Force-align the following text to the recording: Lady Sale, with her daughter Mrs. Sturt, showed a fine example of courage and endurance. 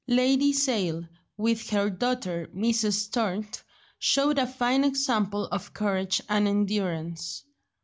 Lady 0.07 0.51
Sale, 0.51 1.03
with 1.37 1.69
her 1.69 1.87
daughter 1.87 2.47
Mrs. 2.55 2.93
Sturt, 2.93 3.61
showed 3.99 4.39
a 4.39 4.47
fine 4.47 4.83
example 4.83 5.45
of 5.51 5.75
courage 5.75 6.19
and 6.27 6.47
endurance. 6.47 7.43